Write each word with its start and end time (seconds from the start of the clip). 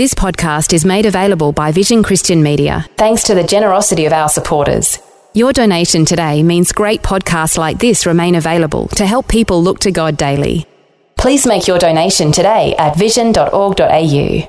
This 0.00 0.14
podcast 0.14 0.72
is 0.72 0.86
made 0.86 1.04
available 1.04 1.52
by 1.52 1.72
Vision 1.72 2.02
Christian 2.02 2.42
Media, 2.42 2.86
thanks 2.96 3.22
to 3.24 3.34
the 3.34 3.44
generosity 3.44 4.06
of 4.06 4.14
our 4.14 4.30
supporters. 4.30 4.98
Your 5.34 5.52
donation 5.52 6.06
today 6.06 6.42
means 6.42 6.72
great 6.72 7.02
podcasts 7.02 7.58
like 7.58 7.78
this 7.78 8.06
remain 8.06 8.34
available 8.34 8.88
to 8.96 9.04
help 9.04 9.28
people 9.28 9.62
look 9.62 9.80
to 9.80 9.90
God 9.92 10.16
daily. 10.16 10.66
Please 11.18 11.46
make 11.46 11.68
your 11.68 11.78
donation 11.78 12.32
today 12.32 12.74
at 12.78 12.96
vision.org.au. 12.96 14.48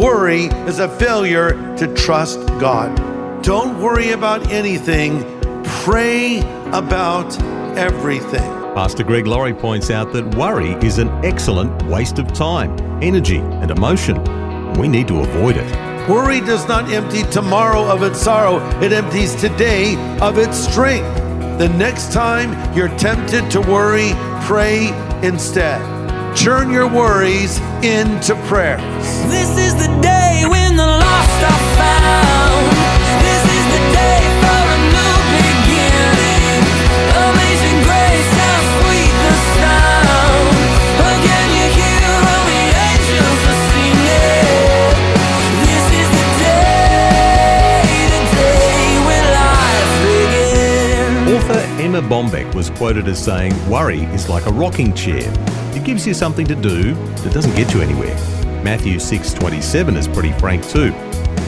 Worry 0.00 0.44
is 0.66 0.78
a 0.78 0.88
failure 0.88 1.50
to 1.76 1.94
trust 1.94 2.38
God. 2.58 2.96
Don't 3.42 3.78
worry 3.82 4.12
about 4.12 4.50
anything, 4.50 5.24
pray 5.84 6.38
about 6.72 7.38
everything. 7.76 8.65
Pastor 8.76 9.04
Greg 9.04 9.26
Laurie 9.26 9.54
points 9.54 9.88
out 9.88 10.12
that 10.12 10.34
worry 10.34 10.72
is 10.86 10.98
an 10.98 11.08
excellent 11.24 11.82
waste 11.84 12.18
of 12.18 12.30
time, 12.34 12.78
energy, 13.02 13.38
and 13.38 13.70
emotion. 13.70 14.22
We 14.74 14.86
need 14.86 15.08
to 15.08 15.20
avoid 15.20 15.56
it. 15.56 16.10
Worry 16.10 16.42
does 16.42 16.68
not 16.68 16.92
empty 16.92 17.22
tomorrow 17.30 17.86
of 17.90 18.02
its 18.02 18.20
sorrow, 18.20 18.58
it 18.82 18.92
empties 18.92 19.34
today 19.34 19.96
of 20.20 20.36
its 20.36 20.58
strength. 20.58 21.08
The 21.58 21.70
next 21.70 22.12
time 22.12 22.52
you're 22.76 22.94
tempted 22.98 23.50
to 23.52 23.62
worry, 23.62 24.10
pray 24.42 24.88
instead. 25.26 25.80
Turn 26.36 26.70
your 26.70 26.86
worries 26.86 27.58
into 27.82 28.34
prayers. 28.46 28.82
This 29.30 29.56
is 29.56 29.74
the 29.74 29.95
Bombeck 52.06 52.54
was 52.54 52.70
quoted 52.70 53.08
as 53.08 53.22
saying, 53.22 53.52
Worry 53.68 54.02
is 54.14 54.28
like 54.28 54.46
a 54.46 54.52
rocking 54.52 54.94
chair. 54.94 55.32
It 55.74 55.82
gives 55.84 56.06
you 56.06 56.14
something 56.14 56.46
to 56.46 56.54
do 56.54 56.94
that 56.94 57.32
doesn't 57.34 57.54
get 57.56 57.74
you 57.74 57.80
anywhere. 57.82 58.14
Matthew 58.62 58.98
6:27 58.98 59.96
is 59.96 60.06
pretty 60.06 60.32
frank 60.32 60.66
too. 60.68 60.92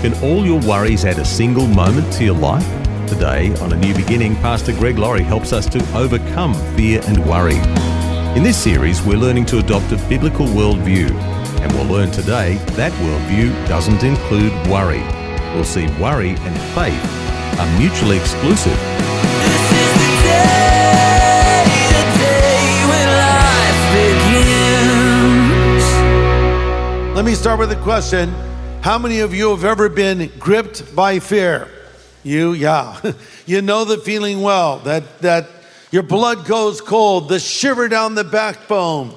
Can 0.02 0.14
all 0.22 0.44
your 0.44 0.60
worries 0.60 1.04
add 1.04 1.18
a 1.18 1.24
single 1.24 1.66
moment 1.68 2.12
to 2.14 2.24
your 2.24 2.34
life? 2.34 2.66
Today, 3.06 3.54
on 3.60 3.72
A 3.72 3.76
New 3.76 3.94
Beginning, 3.94 4.34
Pastor 4.36 4.72
Greg 4.72 4.98
Laurie 4.98 5.22
helps 5.22 5.52
us 5.52 5.66
to 5.66 5.78
overcome 5.96 6.54
fear 6.76 7.00
and 7.06 7.24
worry. 7.24 7.58
In 8.36 8.42
this 8.42 8.56
series, 8.56 9.00
we're 9.02 9.16
learning 9.16 9.46
to 9.46 9.58
adopt 9.58 9.92
a 9.92 10.08
biblical 10.08 10.46
worldview, 10.46 11.10
and 11.62 11.72
we'll 11.72 11.86
learn 11.86 12.10
today 12.10 12.56
that 12.76 12.92
worldview 13.04 13.52
doesn't 13.68 14.02
include 14.02 14.52
worry. 14.68 15.02
We'll 15.54 15.64
see 15.64 15.86
worry 16.00 16.30
and 16.30 16.56
faith 16.74 17.58
are 17.58 17.78
mutually 17.78 18.16
exclusive. 18.18 19.07
Let 27.14 27.24
me 27.24 27.34
start 27.34 27.58
with 27.58 27.72
a 27.72 27.82
question. 27.82 28.30
How 28.80 28.96
many 28.96 29.18
of 29.20 29.34
you 29.34 29.50
have 29.50 29.64
ever 29.64 29.88
been 29.88 30.30
gripped 30.38 30.94
by 30.94 31.18
fear? 31.18 31.68
You, 32.22 32.52
yeah. 32.52 33.00
You 33.46 33.60
know 33.60 33.84
the 33.84 33.98
feeling 33.98 34.42
well 34.42 34.78
that, 34.80 35.20
that 35.22 35.48
your 35.90 36.04
blood 36.04 36.46
goes 36.46 36.80
cold, 36.80 37.28
the 37.28 37.40
shiver 37.40 37.88
down 37.88 38.14
the 38.14 38.22
backbone, 38.22 39.14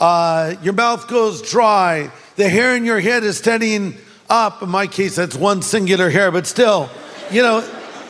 uh, 0.00 0.54
your 0.62 0.72
mouth 0.72 1.08
goes 1.08 1.40
dry, 1.42 2.10
the 2.36 2.48
hair 2.48 2.74
in 2.74 2.84
your 2.84 3.00
head 3.00 3.22
is 3.22 3.38
standing 3.38 3.96
up. 4.28 4.62
In 4.62 4.68
my 4.68 4.86
case, 4.86 5.14
that's 5.14 5.36
one 5.36 5.62
singular 5.62 6.10
hair, 6.10 6.30
but 6.30 6.46
still, 6.46 6.88
you 7.30 7.42
know, 7.42 7.58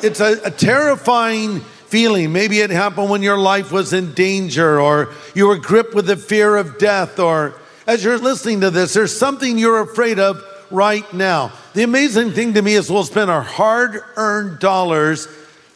it's 0.03 0.21
a, 0.21 0.41
a 0.45 0.51
terrifying 0.51 1.63
feeling. 1.89 2.33
Maybe 2.33 2.61
it 2.61 2.71
happened 2.71 3.11
when 3.11 3.23
your 3.23 3.39
life 3.39 3.73
was 3.73 3.93
in 3.93 4.13
danger, 4.15 4.81
or 4.81 5.15
you 5.35 5.47
were 5.47 5.59
gripped 5.59 5.95
with 5.95 6.07
the 6.07 6.17
fear 6.17 6.57
of 6.57 6.79
death, 6.79 7.19
or 7.19 7.55
as 7.87 8.03
you're 8.03 8.19
listening 8.19 8.61
to 8.63 8.71
this, 8.71 8.95
there's 8.95 9.17
something 9.17 9.59
you're 9.59 9.81
afraid 9.81 10.19
of 10.19 10.43
right 10.71 11.11
now. 11.13 11.53
The 11.75 11.85
amazing 11.85 12.33
thing 12.33 12.55
to 12.55 12.63
me 12.63 12.75
is 12.75 12.91
we'll 12.91 13.05
spend 13.05 13.31
our 13.31 13.43
hard 13.43 14.01
earned 14.17 14.59
dollars 14.59 15.29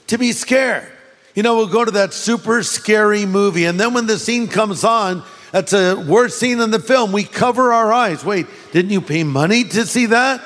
to 0.09 0.19
be 0.19 0.33
scared. 0.33 0.91
You 1.35 1.45
know, 1.45 1.57
we'll 1.57 1.69
go 1.69 1.85
to 1.85 1.93
that 1.93 2.13
super 2.13 2.63
scary 2.63 3.25
movie, 3.27 3.65
and 3.65 3.79
then 3.79 3.95
when 3.95 4.07
the 4.07 4.19
scene 4.19 4.49
comes 4.49 4.83
on, 4.83 5.23
that's 5.53 5.73
a 5.73 5.97
worst 5.97 6.39
scene 6.39 6.61
in 6.61 6.71
the 6.71 6.79
film, 6.79 7.13
we 7.13 7.25
cover 7.25 7.73
our 7.73 7.93
eyes. 7.93 8.25
Wait, 8.25 8.47
didn't 8.73 8.91
you 8.91 9.01
pay 9.01 9.25
money 9.25 9.65
to 9.65 9.87
see 9.87 10.07
that? 10.07 10.43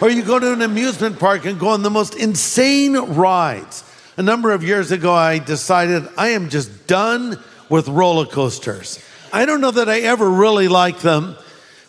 Or 0.00 0.10
you 0.10 0.22
go 0.22 0.38
to 0.38 0.52
an 0.52 0.62
amusement 0.62 1.18
park 1.18 1.44
and 1.44 1.58
go 1.58 1.68
on 1.68 1.82
the 1.82 1.90
most 1.90 2.14
insane 2.14 2.94
rides. 2.96 3.84
A 4.18 4.22
number 4.22 4.50
of 4.50 4.64
years 4.64 4.90
ago, 4.90 5.14
I 5.14 5.38
decided 5.38 6.08
I 6.18 6.30
am 6.30 6.48
just 6.48 6.88
done 6.88 7.40
with 7.68 7.86
roller 7.86 8.26
coasters. 8.26 8.98
I 9.32 9.46
don't 9.46 9.60
know 9.60 9.70
that 9.70 9.88
I 9.88 10.00
ever 10.00 10.28
really 10.28 10.66
liked 10.66 11.02
them, 11.02 11.36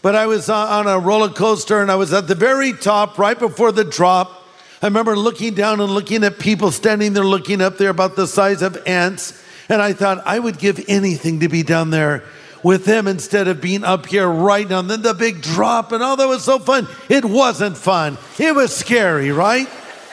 but 0.04 0.14
I 0.14 0.28
was 0.28 0.48
uh, 0.48 0.56
on 0.56 0.86
a 0.86 1.00
roller 1.00 1.30
coaster 1.30 1.82
and 1.82 1.90
I 1.90 1.96
was 1.96 2.14
at 2.14 2.28
the 2.28 2.36
very 2.36 2.74
top 2.74 3.18
right 3.18 3.38
before 3.38 3.72
the 3.72 3.84
drop. 3.84 4.46
I 4.80 4.86
remember 4.86 5.18
looking 5.18 5.56
down 5.56 5.82
and 5.82 5.92
looking 5.92 6.24
at 6.24 6.38
people 6.38 6.70
standing 6.70 7.14
there 7.14 7.26
looking 7.26 7.62
up 7.62 7.80
there 7.80 7.90
about 7.90 8.16
the 8.16 8.28
size 8.28 8.62
of 8.62 8.78
ants. 8.86 9.44
And 9.68 9.82
I 9.82 9.94
thought 9.94 10.22
I 10.24 10.38
would 10.38 10.60
give 10.60 10.86
anything 10.88 11.40
to 11.40 11.50
be 11.50 11.64
down 11.64 11.90
there 11.90 12.24
with 12.62 12.86
them 12.86 13.08
instead 13.08 13.48
of 13.48 13.60
being 13.60 13.84
up 13.84 14.06
here 14.06 14.30
right 14.30 14.70
now. 14.70 14.82
And 14.82 14.90
then 14.92 15.02
the 15.02 15.16
big 15.16 15.42
drop, 15.42 15.94
and 15.94 16.04
oh, 16.04 16.16
that 16.16 16.28
was 16.28 16.44
so 16.44 16.60
fun. 16.60 16.88
It 17.10 17.26
wasn't 17.26 17.76
fun, 17.76 18.20
it 18.38 18.54
was 18.54 18.76
scary, 18.76 19.32
right? 19.32 19.68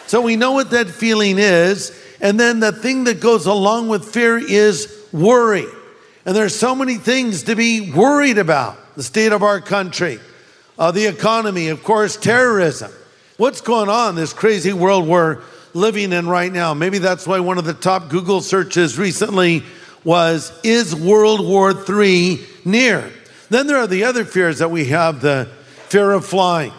So 0.06 0.22
we 0.22 0.37
know 0.37 0.53
what 0.53 0.71
that 0.71 0.88
feeling 0.88 1.37
is. 1.38 2.04
And 2.21 2.38
then 2.41 2.60
the 2.60 2.72
thing 2.72 3.04
that 3.04 3.21
goes 3.21 3.47
along 3.47 3.88
with 3.88 4.04
fear 4.04 4.38
is 4.38 4.93
worry. 5.12 5.66
And 6.25 6.34
there's 6.34 6.56
so 6.56 6.75
many 6.75 6.97
things 6.97 7.44
to 7.44 7.54
be 7.54 7.93
worried 7.93 8.38
about 8.38 8.77
the 8.97 9.03
state 9.03 9.32
of 9.32 9.43
our 9.43 9.60
country, 9.60 10.19
uh, 10.78 10.91
the 10.91 11.06
economy, 11.06 11.69
of 11.69 11.84
course, 11.84 12.16
terrorism. 12.16 12.91
What's 13.37 13.60
going 13.60 13.88
on 13.88 14.10
in 14.10 14.15
this 14.16 14.32
crazy 14.32 14.72
world 14.72 15.06
we're 15.06 15.43
living 15.75 16.12
in 16.12 16.27
right 16.27 16.50
now? 16.50 16.75
Maybe 16.75 16.99
that's 16.99 17.27
why 17.27 17.41
one 17.41 17.59
of 17.59 17.65
the 17.65 17.75
top 17.75 18.09
Google 18.09 18.41
searches 18.41 18.98
recently 18.98 19.62
was 20.04 20.59
Is 20.65 20.94
World 20.94 21.47
War 21.47 21.72
III 21.72 22.41
near? 22.65 23.12
Then 23.50 23.66
there 23.66 23.77
are 23.77 23.87
the 23.87 24.04
other 24.04 24.25
fears 24.25 24.59
that 24.59 24.71
we 24.71 24.87
have 24.87 25.21
the 25.21 25.48
fear 25.88 26.12
of 26.12 26.25
flying. 26.25 26.72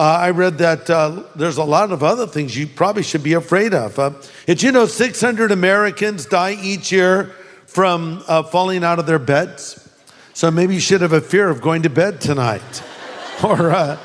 Uh, 0.00 0.16
I 0.18 0.30
read 0.30 0.56
that 0.56 0.88
uh, 0.88 1.24
there's 1.36 1.58
a 1.58 1.62
lot 1.62 1.92
of 1.92 2.02
other 2.02 2.26
things 2.26 2.56
you 2.56 2.66
probably 2.66 3.02
should 3.02 3.22
be 3.22 3.34
afraid 3.34 3.74
of. 3.74 3.98
Uh, 3.98 4.12
did 4.46 4.62
you 4.62 4.72
know 4.72 4.86
600 4.86 5.52
Americans 5.52 6.24
die 6.24 6.56
each 6.62 6.90
year 6.90 7.24
from 7.66 8.24
uh, 8.26 8.42
falling 8.44 8.82
out 8.82 8.98
of 8.98 9.04
their 9.04 9.18
beds? 9.18 9.90
So 10.32 10.50
maybe 10.50 10.72
you 10.72 10.80
should 10.80 11.02
have 11.02 11.12
a 11.12 11.20
fear 11.20 11.50
of 11.50 11.60
going 11.60 11.82
to 11.82 11.90
bed 11.90 12.18
tonight. 12.18 12.82
or 13.44 13.72
uh, 13.72 13.98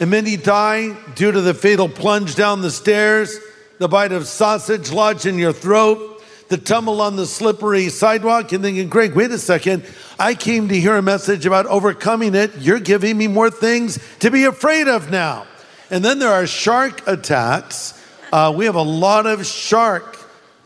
and 0.00 0.10
many 0.10 0.36
die 0.36 0.94
due 1.14 1.32
to 1.32 1.40
the 1.40 1.54
fatal 1.54 1.88
plunge 1.88 2.34
down 2.34 2.60
the 2.60 2.70
stairs, 2.70 3.34
the 3.78 3.88
bite 3.88 4.12
of 4.12 4.26
sausage 4.26 4.92
lodged 4.92 5.24
in 5.24 5.38
your 5.38 5.54
throat, 5.54 6.17
the 6.48 6.58
tumble 6.58 7.00
on 7.00 7.16
the 7.16 7.26
slippery 7.26 7.88
sidewalk. 7.88 8.52
And 8.52 8.62
thinking, 8.62 8.88
Greg, 8.88 9.14
wait 9.14 9.30
a 9.30 9.38
second. 9.38 9.84
I 10.18 10.34
came 10.34 10.68
to 10.68 10.78
hear 10.78 10.96
a 10.96 11.02
message 11.02 11.46
about 11.46 11.66
overcoming 11.66 12.34
it. 12.34 12.56
You're 12.58 12.80
giving 12.80 13.16
me 13.16 13.28
more 13.28 13.50
things 13.50 13.98
to 14.20 14.30
be 14.30 14.44
afraid 14.44 14.88
of 14.88 15.10
now. 15.10 15.46
And 15.90 16.04
then 16.04 16.18
there 16.18 16.32
are 16.32 16.46
shark 16.46 17.06
attacks. 17.06 17.94
Uh, 18.32 18.52
we 18.54 18.66
have 18.66 18.74
a 18.74 18.82
lot 18.82 19.26
of 19.26 19.46
shark 19.46 20.18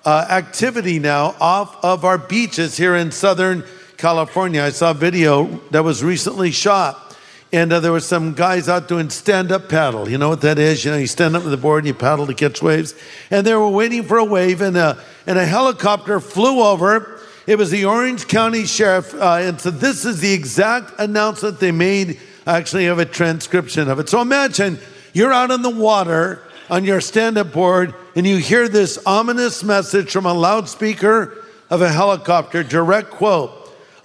uh, 0.04 0.26
activity 0.28 0.98
now 0.98 1.36
off 1.40 1.84
of 1.84 2.04
our 2.04 2.18
beaches 2.18 2.76
here 2.76 2.96
in 2.96 3.12
Southern 3.12 3.64
California. 3.96 4.62
I 4.62 4.70
saw 4.70 4.90
a 4.90 4.94
video 4.94 5.44
that 5.70 5.84
was 5.84 6.02
recently 6.02 6.50
shot. 6.50 7.11
And 7.52 7.70
uh, 7.70 7.80
there 7.80 7.92
were 7.92 8.00
some 8.00 8.32
guys 8.32 8.68
out 8.68 8.88
doing 8.88 9.10
stand 9.10 9.52
up 9.52 9.68
paddle. 9.68 10.08
You 10.08 10.16
know 10.16 10.30
what 10.30 10.40
that 10.40 10.58
is? 10.58 10.84
You 10.84 10.92
know, 10.92 10.96
you 10.96 11.06
stand 11.06 11.36
up 11.36 11.42
to 11.42 11.50
the 11.50 11.58
board 11.58 11.80
and 11.84 11.88
you 11.88 11.94
paddle 11.94 12.26
to 12.26 12.34
catch 12.34 12.62
waves. 12.62 12.94
And 13.30 13.46
they 13.46 13.54
were 13.54 13.68
waiting 13.68 14.04
for 14.04 14.16
a 14.16 14.24
wave, 14.24 14.62
and 14.62 14.76
a, 14.76 14.98
and 15.26 15.38
a 15.38 15.44
helicopter 15.44 16.18
flew 16.18 16.62
over. 16.62 17.20
It 17.46 17.58
was 17.58 17.70
the 17.70 17.84
Orange 17.84 18.26
County 18.26 18.64
Sheriff. 18.64 19.14
Uh, 19.14 19.38
and 19.40 19.60
so 19.60 19.70
this 19.70 20.06
is 20.06 20.20
the 20.20 20.32
exact 20.32 20.98
announcement 20.98 21.60
they 21.60 21.72
made. 21.72 22.18
I 22.46 22.56
actually 22.56 22.86
have 22.86 22.98
a 22.98 23.04
transcription 23.04 23.90
of 23.90 23.98
it. 23.98 24.08
So 24.08 24.22
imagine 24.22 24.78
you're 25.12 25.32
out 25.32 25.50
in 25.50 25.60
the 25.60 25.70
water 25.70 26.42
on 26.70 26.84
your 26.84 27.00
stand 27.00 27.36
up 27.36 27.52
board 27.52 27.94
and 28.16 28.26
you 28.26 28.38
hear 28.38 28.68
this 28.68 28.98
ominous 29.04 29.62
message 29.62 30.10
from 30.10 30.24
a 30.24 30.32
loudspeaker 30.32 31.44
of 31.68 31.82
a 31.82 31.90
helicopter, 31.90 32.62
direct 32.62 33.10
quote 33.10 33.58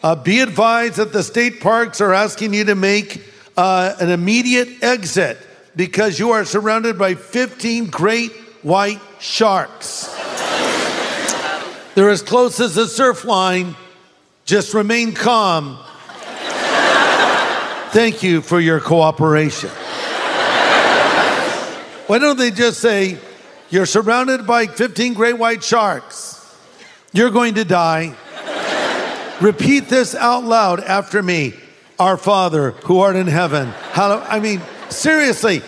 uh, 0.04 0.16
Be 0.16 0.40
advised 0.40 0.98
that 0.98 1.14
the 1.14 1.24
state 1.24 1.60
parks 1.60 2.02
are 2.02 2.14
asking 2.14 2.54
you 2.54 2.66
to 2.66 2.76
make 2.76 3.24
uh, 3.58 3.96
an 4.00 4.12
immediate 4.12 4.84
exit 4.84 5.38
because 5.76 6.20
you 6.20 6.32
are 6.32 6.46
surrounded 6.46 6.98
by 6.98 7.16
15 7.16 7.88
great 7.88 8.32
white 8.62 9.02
sharks. 9.20 10.14
They're 11.96 12.12
as 12.12 12.22
close 12.22 12.60
as 12.60 12.78
a 12.78 12.88
surf 12.88 13.26
line. 13.26 13.76
Just 14.46 14.76
remain 14.76 15.14
calm. 15.14 15.80
Thank 17.92 18.22
you 18.22 18.42
for 18.42 18.60
your 18.60 18.80
cooperation. 18.80 19.70
Why 22.06 22.20
don't 22.20 22.38
they 22.38 22.52
just 22.52 22.80
say, 22.80 23.18
You're 23.70 23.86
surrounded 23.86 24.46
by 24.46 24.68
15 24.68 25.14
great 25.16 25.38
white 25.38 25.64
sharks. 25.64 26.36
You're 27.12 27.32
going 27.32 27.56
to 27.56 27.66
die. 27.66 28.16
Repeat 29.42 29.90
this 29.90 30.16
out 30.16 30.44
loud 30.44 30.80
after 30.82 31.22
me 31.22 31.54
Our 32.00 32.18
Father 32.18 32.72
who 32.72 33.00
art 33.00 33.16
in 33.16 33.28
heaven. 33.28 33.70
Hallow-" 33.92 34.24
I 34.28 34.40
mean, 34.40 34.62
seriously, 34.90 35.62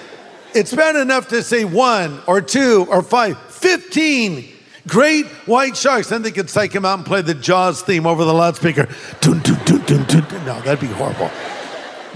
it's 0.53 0.73
bad 0.73 0.95
enough 0.95 1.29
to 1.29 1.43
say 1.43 1.65
one 1.65 2.21
or 2.27 2.41
two 2.41 2.87
or 2.89 3.01
five, 3.03 3.37
15 3.37 4.47
great 4.87 5.27
white 5.45 5.77
sharks. 5.77 6.09
Then 6.09 6.21
they 6.21 6.31
could 6.31 6.49
psych 6.49 6.73
him 6.73 6.85
out 6.85 6.99
and 6.99 7.05
play 7.05 7.21
the 7.21 7.33
Jaws 7.33 7.81
theme 7.81 8.05
over 8.05 8.25
the 8.25 8.33
loudspeaker. 8.33 8.87
Dun, 9.21 9.39
dun, 9.39 9.63
dun, 9.65 9.85
dun, 9.85 10.03
dun, 10.05 10.27
dun. 10.27 10.45
No, 10.45 10.59
that'd 10.61 10.79
be 10.79 10.87
horrible. 10.87 11.31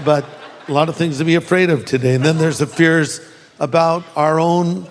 But 0.04 0.24
a 0.68 0.72
lot 0.72 0.88
of 0.88 0.96
things 0.96 1.18
to 1.18 1.24
be 1.24 1.36
afraid 1.36 1.70
of 1.70 1.84
today. 1.84 2.14
And 2.14 2.24
then 2.24 2.38
there's 2.38 2.58
the 2.58 2.66
fears 2.66 3.20
about 3.60 4.04
our 4.16 4.40
own 4.40 4.86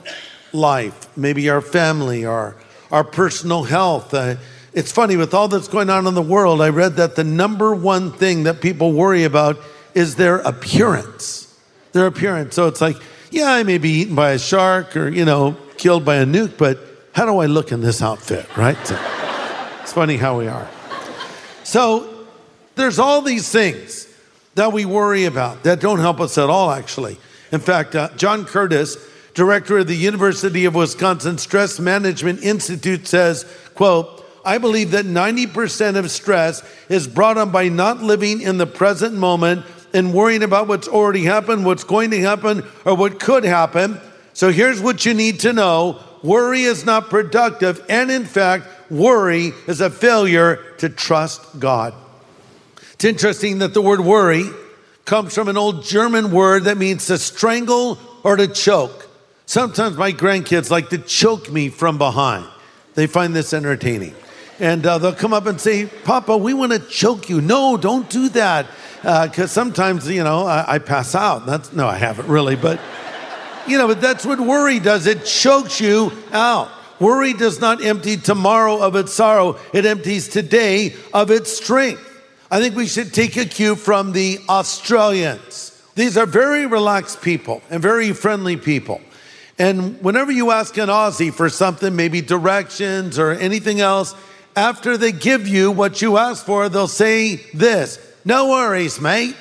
life, 0.53 1.15
maybe 1.17 1.49
our 1.49 1.61
family, 1.61 2.25
our, 2.25 2.55
our 2.91 3.03
personal 3.03 3.63
health. 3.63 4.13
Uh, 4.13 4.35
it's 4.73 4.91
funny, 4.91 5.15
with 5.15 5.33
all 5.33 5.47
that's 5.47 5.67
going 5.67 5.89
on 5.89 6.07
in 6.07 6.13
the 6.15 6.21
world, 6.21 6.61
I 6.61 6.69
read 6.69 6.95
that 6.95 7.15
the 7.15 7.23
number 7.23 7.75
one 7.75 8.11
thing 8.11 8.43
that 8.43 8.61
people 8.61 8.93
worry 8.93 9.23
about 9.23 9.59
is 9.93 10.15
their 10.15 10.37
appearance. 10.39 11.55
Their 11.91 12.07
appearance. 12.07 12.55
So 12.55 12.67
it's 12.67 12.81
like, 12.81 12.97
yeah, 13.29 13.51
I 13.51 13.63
may 13.63 13.77
be 13.77 13.89
eaten 13.89 14.15
by 14.15 14.31
a 14.31 14.39
shark 14.39 14.97
or, 14.97 15.09
you 15.09 15.25
know, 15.25 15.55
killed 15.77 16.05
by 16.05 16.15
a 16.17 16.25
nuke, 16.25 16.57
but 16.57 16.79
how 17.13 17.25
do 17.25 17.37
I 17.37 17.45
look 17.45 17.71
in 17.71 17.81
this 17.81 18.01
outfit, 18.01 18.45
right? 18.57 18.77
So, 18.87 18.97
it's 19.81 19.93
funny 19.93 20.17
how 20.17 20.39
we 20.39 20.47
are. 20.47 20.67
So 21.63 22.25
there's 22.75 22.99
all 22.99 23.21
these 23.21 23.49
things 23.49 24.07
that 24.55 24.71
we 24.71 24.85
worry 24.85 25.25
about 25.25 25.63
that 25.63 25.79
don't 25.79 25.99
help 25.99 26.19
us 26.19 26.37
at 26.37 26.49
all, 26.49 26.71
actually. 26.71 27.17
In 27.51 27.59
fact, 27.59 27.95
uh, 27.95 28.09
John 28.15 28.45
Curtis, 28.45 28.97
director 29.33 29.79
of 29.79 29.87
the 29.87 29.95
University 29.95 30.65
of 30.65 30.75
Wisconsin 30.75 31.37
Stress 31.37 31.79
Management 31.79 32.41
Institute, 32.43 33.07
says, 33.07 33.45
quote, 33.75 34.22
I 34.45 34.57
believe 34.57 34.91
that 34.91 35.05
90% 35.05 35.95
of 35.95 36.11
stress 36.11 36.63
is 36.89 37.07
brought 37.07 37.37
on 37.37 37.51
by 37.51 37.69
not 37.69 38.01
living 38.01 38.41
in 38.41 38.57
the 38.57 38.67
present 38.67 39.15
moment 39.15 39.65
and 39.93 40.13
worrying 40.13 40.43
about 40.43 40.67
what's 40.67 40.87
already 40.87 41.23
happened, 41.23 41.65
what's 41.65 41.83
going 41.83 42.11
to 42.11 42.19
happen, 42.19 42.63
or 42.83 42.95
what 42.95 43.19
could 43.19 43.43
happen. 43.43 43.99
So 44.33 44.51
here's 44.51 44.81
what 44.81 45.05
you 45.05 45.13
need 45.13 45.39
to 45.41 45.53
know 45.53 45.99
worry 46.23 46.63
is 46.63 46.85
not 46.85 47.09
productive, 47.09 47.83
and 47.89 48.09
in 48.09 48.25
fact, 48.25 48.65
worry 48.89 49.51
is 49.67 49.81
a 49.81 49.89
failure 49.89 50.59
to 50.79 50.89
trust 50.89 51.59
God. 51.59 51.93
It's 52.93 53.05
interesting 53.05 53.59
that 53.59 53.73
the 53.73 53.81
word 53.81 53.99
worry 53.99 54.49
comes 55.05 55.35
from 55.35 55.49
an 55.49 55.57
old 55.57 55.83
German 55.83 56.31
word 56.31 56.63
that 56.63 56.77
means 56.77 57.07
to 57.07 57.17
strangle 57.17 57.99
or 58.23 58.35
to 58.37 58.47
choke. 58.47 59.09
Sometimes 59.45 59.97
my 59.97 60.11
grandkids 60.11 60.71
like 60.71 60.89
to 60.89 60.97
choke 60.97 61.51
me 61.51 61.69
from 61.69 61.97
behind. 61.97 62.45
They 62.95 63.07
find 63.07 63.35
this 63.35 63.53
entertaining. 63.53 64.15
And 64.59 64.85
uh, 64.85 64.97
they'll 64.99 65.15
come 65.15 65.33
up 65.33 65.45
and 65.47 65.59
say, 65.59 65.87
Papa, 65.87 66.37
we 66.37 66.53
want 66.53 66.71
to 66.71 66.79
choke 66.79 67.29
you. 67.29 67.41
No, 67.41 67.77
don't 67.77 68.09
do 68.09 68.29
that. 68.29 68.67
Because 69.01 69.51
sometimes, 69.51 70.07
you 70.07 70.23
know, 70.23 70.45
I, 70.45 70.75
I 70.75 70.79
pass 70.79 71.15
out. 71.15 71.45
That's, 71.45 71.73
no, 71.73 71.87
I 71.87 71.97
haven't 71.97 72.27
really, 72.27 72.55
but, 72.55 72.79
you 73.67 73.77
know, 73.77 73.87
but 73.87 73.99
that's 73.99 74.25
what 74.25 74.39
worry 74.39 74.79
does. 74.79 75.07
It 75.07 75.25
chokes 75.25 75.81
you 75.81 76.11
out. 76.31 76.69
Worry 76.99 77.33
does 77.33 77.59
not 77.59 77.83
empty 77.83 78.15
tomorrow 78.15 78.79
of 78.79 78.95
its 78.95 79.11
sorrow, 79.11 79.57
it 79.73 79.85
empties 79.85 80.29
today 80.29 80.95
of 81.13 81.31
its 81.31 81.51
strength. 81.51 82.01
I 82.49 82.61
think 82.61 82.75
we 82.75 82.87
should 82.87 83.13
take 83.13 83.35
a 83.35 83.45
cue 83.45 83.75
from 83.75 84.13
the 84.13 84.39
Australians. 84.47 85.71
These 85.95 86.15
are 86.15 86.25
very 86.25 86.65
relaxed 86.65 87.21
people 87.21 87.61
and 87.69 87.81
very 87.81 88.13
friendly 88.13 88.55
people. 88.55 89.01
And 89.59 90.01
whenever 90.01 90.31
you 90.31 90.51
ask 90.51 90.77
an 90.77 90.89
Aussie 90.89 91.33
for 91.33 91.49
something, 91.49 91.95
maybe 91.95 92.21
directions 92.21 93.19
or 93.19 93.31
anything 93.31 93.81
else, 93.81 94.15
after 94.55 94.97
they 94.97 95.11
give 95.11 95.47
you 95.47 95.71
what 95.71 96.01
you 96.01 96.17
asked 96.17 96.45
for, 96.45 96.69
they'll 96.69 96.87
say 96.87 97.35
this 97.53 97.99
No 98.25 98.49
worries, 98.49 98.99
mate. 98.99 99.35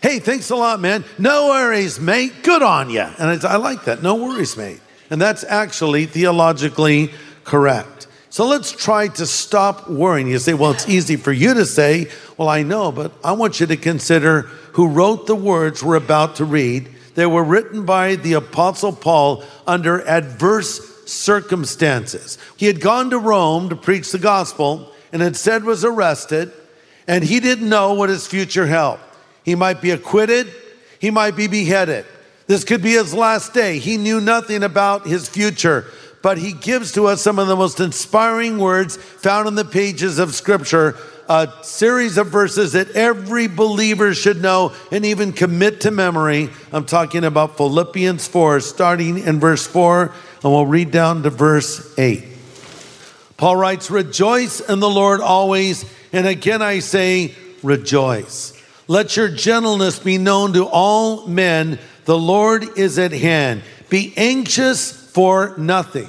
Hey, 0.00 0.20
thanks 0.20 0.50
a 0.50 0.56
lot, 0.56 0.80
man. 0.80 1.04
No 1.18 1.48
worries, 1.48 1.98
mate. 1.98 2.32
Good 2.44 2.62
on 2.62 2.88
you. 2.88 3.00
And 3.00 3.44
I 3.44 3.56
like 3.56 3.84
that. 3.84 4.02
No 4.02 4.14
worries, 4.14 4.56
mate. 4.56 4.80
And 5.10 5.20
that's 5.20 5.42
actually 5.42 6.06
theologically 6.06 7.10
correct. 7.42 8.06
So 8.30 8.46
let's 8.46 8.70
try 8.70 9.08
to 9.08 9.26
stop 9.26 9.88
worrying. 9.88 10.28
You 10.28 10.38
say, 10.38 10.54
well, 10.54 10.70
it's 10.70 10.88
easy 10.88 11.16
for 11.16 11.32
you 11.32 11.54
to 11.54 11.66
say. 11.66 12.08
Well, 12.36 12.48
I 12.48 12.62
know, 12.62 12.92
but 12.92 13.12
I 13.24 13.32
want 13.32 13.58
you 13.58 13.66
to 13.66 13.76
consider 13.76 14.42
who 14.72 14.88
wrote 14.88 15.26
the 15.26 15.34
words 15.34 15.82
we're 15.82 15.96
about 15.96 16.36
to 16.36 16.44
read. 16.44 16.88
They 17.14 17.26
were 17.26 17.42
written 17.42 17.84
by 17.84 18.14
the 18.14 18.34
Apostle 18.34 18.92
Paul 18.92 19.42
under 19.66 20.06
adverse 20.06 20.87
circumstances. 21.08 22.38
He 22.56 22.66
had 22.66 22.80
gone 22.80 23.10
to 23.10 23.18
Rome 23.18 23.68
to 23.70 23.76
preach 23.76 24.12
the 24.12 24.18
gospel 24.18 24.92
and 25.12 25.22
instead 25.22 25.64
was 25.64 25.84
arrested, 25.84 26.52
and 27.06 27.24
he 27.24 27.40
didn't 27.40 27.68
know 27.68 27.94
what 27.94 28.10
his 28.10 28.26
future 28.26 28.66
held. 28.66 28.98
He 29.42 29.54
might 29.54 29.80
be 29.80 29.90
acquitted, 29.90 30.52
he 30.98 31.10
might 31.10 31.36
be 31.36 31.46
beheaded. 31.46 32.04
This 32.46 32.64
could 32.64 32.82
be 32.82 32.92
his 32.92 33.14
last 33.14 33.52
day. 33.54 33.78
He 33.78 33.96
knew 33.96 34.20
nothing 34.20 34.62
about 34.62 35.06
his 35.06 35.28
future, 35.28 35.86
but 36.22 36.38
he 36.38 36.52
gives 36.52 36.92
to 36.92 37.06
us 37.06 37.22
some 37.22 37.38
of 37.38 37.46
the 37.46 37.56
most 37.56 37.80
inspiring 37.80 38.58
words 38.58 38.96
found 38.96 39.48
in 39.48 39.54
the 39.54 39.64
pages 39.64 40.18
of 40.18 40.34
Scripture 40.34 40.96
a 41.28 41.52
series 41.62 42.16
of 42.16 42.28
verses 42.28 42.72
that 42.72 42.90
every 42.92 43.46
believer 43.46 44.14
should 44.14 44.40
know 44.40 44.72
and 44.90 45.04
even 45.04 45.32
commit 45.32 45.82
to 45.82 45.90
memory. 45.90 46.48
I'm 46.72 46.86
talking 46.86 47.24
about 47.24 47.56
Philippians 47.56 48.26
4, 48.26 48.60
starting 48.60 49.18
in 49.18 49.38
verse 49.38 49.66
4, 49.66 50.12
and 50.42 50.52
we'll 50.52 50.66
read 50.66 50.90
down 50.90 51.22
to 51.24 51.30
verse 51.30 51.96
8. 51.98 52.24
Paul 53.36 53.56
writes, 53.56 53.90
Rejoice 53.90 54.60
in 54.60 54.80
the 54.80 54.90
Lord 54.90 55.20
always, 55.20 55.84
and 56.12 56.26
again 56.26 56.62
I 56.62 56.78
say, 56.78 57.34
Rejoice. 57.62 58.54
Let 58.86 59.16
your 59.16 59.28
gentleness 59.28 59.98
be 59.98 60.16
known 60.16 60.54
to 60.54 60.64
all 60.64 61.26
men. 61.26 61.78
The 62.06 62.18
Lord 62.18 62.78
is 62.78 62.98
at 62.98 63.12
hand. 63.12 63.62
Be 63.90 64.14
anxious 64.16 64.90
for 65.12 65.54
nothing 65.58 66.08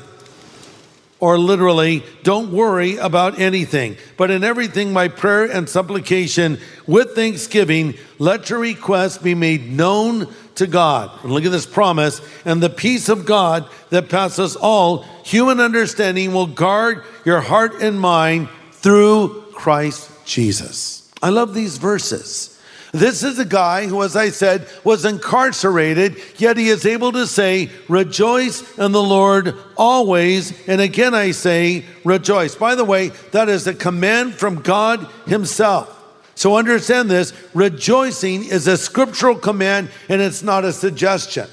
or 1.19 1.37
literally, 1.37 2.03
don't 2.23 2.51
worry 2.51 2.95
about 2.97 3.39
anything, 3.39 3.97
but 4.15 4.31
in 4.31 4.43
everything, 4.43 4.93
by 4.93 5.09
prayer 5.09 5.45
and 5.45 5.67
supplication 5.67 6.59
with 6.87 7.13
thanksgiving, 7.13 7.95
let 8.19 8.49
your 8.49 8.59
requests 8.59 9.17
be 9.17 9.35
made 9.35 9.69
known 9.69 10.27
to 10.55 10.67
God. 10.67 11.11
And 11.23 11.31
look 11.31 11.45
at 11.45 11.51
this 11.51 11.65
promise, 11.65 12.21
and 12.45 12.63
the 12.63 12.69
peace 12.69 13.09
of 13.09 13.25
God 13.25 13.69
that 13.89 14.09
passes 14.09 14.55
all 14.55 15.03
human 15.23 15.59
understanding 15.59 16.33
will 16.33 16.47
guard 16.47 17.03
your 17.25 17.41
heart 17.41 17.81
and 17.81 17.99
mind 17.99 18.47
through 18.71 19.43
Christ 19.53 20.09
Jesus. 20.25 21.11
I 21.21 21.29
love 21.29 21.53
these 21.53 21.77
verses. 21.77 22.58
This 22.91 23.23
is 23.23 23.37
a 23.37 23.45
guy 23.45 23.85
who, 23.85 24.01
as 24.01 24.15
I 24.15 24.29
said, 24.29 24.67
was 24.83 25.05
incarcerated, 25.05 26.17
yet 26.37 26.57
he 26.57 26.69
is 26.69 26.85
able 26.85 27.11
to 27.11 27.27
say, 27.27 27.69
Rejoice 27.87 28.77
in 28.79 28.91
the 28.91 29.03
Lord 29.03 29.55
always. 29.77 30.67
And 30.67 30.81
again, 30.81 31.13
I 31.13 31.31
say, 31.31 31.85
Rejoice. 32.03 32.55
By 32.55 32.73
the 32.73 32.85
way, 32.85 33.09
that 33.31 33.47
is 33.47 33.67
a 33.67 33.75
command 33.75 34.33
from 34.33 34.61
God 34.61 35.07
Himself. 35.27 35.95
So 36.33 36.55
understand 36.55 37.11
this 37.11 37.33
rejoicing 37.53 38.45
is 38.45 38.65
a 38.65 38.77
scriptural 38.77 39.35
command 39.35 39.89
and 40.07 40.21
it's 40.21 40.41
not 40.41 40.63
a 40.63 40.71
suggestion. 40.71 41.47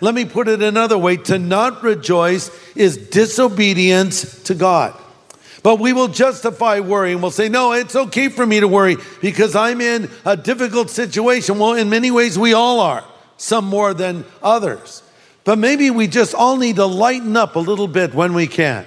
Let 0.00 0.14
me 0.14 0.24
put 0.24 0.48
it 0.48 0.62
another 0.62 0.98
way 0.98 1.16
to 1.18 1.38
not 1.38 1.82
rejoice 1.82 2.50
is 2.74 2.96
disobedience 2.96 4.42
to 4.44 4.54
God. 4.54 4.98
But 5.62 5.78
we 5.78 5.92
will 5.92 6.08
justify 6.08 6.80
worry 6.80 7.12
and 7.12 7.22
we'll 7.22 7.30
say, 7.30 7.48
no, 7.48 7.72
it's 7.72 7.94
okay 7.94 8.28
for 8.28 8.44
me 8.44 8.60
to 8.60 8.68
worry 8.68 8.96
because 9.20 9.54
I'm 9.54 9.80
in 9.80 10.10
a 10.24 10.36
difficult 10.36 10.90
situation. 10.90 11.58
Well, 11.58 11.74
in 11.74 11.88
many 11.88 12.10
ways, 12.10 12.38
we 12.38 12.52
all 12.52 12.80
are, 12.80 13.04
some 13.36 13.64
more 13.64 13.94
than 13.94 14.24
others. 14.42 15.02
But 15.44 15.58
maybe 15.58 15.90
we 15.90 16.08
just 16.08 16.34
all 16.34 16.56
need 16.56 16.76
to 16.76 16.86
lighten 16.86 17.36
up 17.36 17.56
a 17.56 17.60
little 17.60 17.88
bit 17.88 18.14
when 18.14 18.34
we 18.34 18.46
can. 18.46 18.86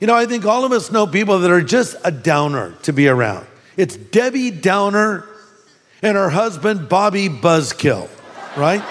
You 0.00 0.06
know, 0.06 0.14
I 0.14 0.26
think 0.26 0.44
all 0.44 0.64
of 0.64 0.72
us 0.72 0.90
know 0.90 1.06
people 1.06 1.40
that 1.40 1.50
are 1.50 1.62
just 1.62 1.96
a 2.04 2.10
downer 2.10 2.74
to 2.82 2.92
be 2.92 3.08
around. 3.08 3.46
It's 3.76 3.96
Debbie 3.96 4.50
Downer 4.50 5.26
and 6.02 6.16
her 6.16 6.30
husband, 6.30 6.88
Bobby 6.88 7.28
Buzzkill, 7.28 8.08
right? 8.56 8.82